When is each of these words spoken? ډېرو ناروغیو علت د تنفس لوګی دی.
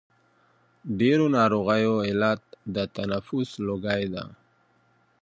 ډېرو 0.99 1.25
ناروغیو 1.37 1.93
علت 2.07 2.41
د 2.75 2.77
تنفس 2.95 3.49
لوګی 3.67 4.03
دی. 4.13 4.25